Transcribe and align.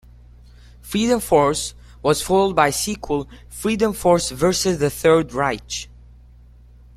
"Freedom 0.81 1.19
Force" 1.19 1.75
was 2.01 2.23
followed 2.23 2.55
by 2.55 2.69
a 2.69 2.71
sequel, 2.71 3.29
"Freedom 3.49 3.93
Force 3.93 4.31
versus 4.31 4.79
the 4.79 4.89
Third 4.89 5.31
Reich". 5.31 5.89